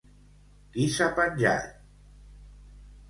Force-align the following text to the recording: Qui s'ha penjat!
Qui 0.77 0.87
s'ha 0.95 1.09
penjat! 1.19 1.69